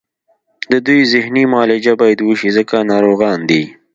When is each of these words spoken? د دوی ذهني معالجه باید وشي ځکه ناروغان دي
د 0.71 0.73
دوی 0.85 1.01
ذهني 1.13 1.43
معالجه 1.53 1.93
باید 2.01 2.19
وشي 2.21 2.49
ځکه 2.57 2.75
ناروغان 2.91 3.39
دي 3.49 3.63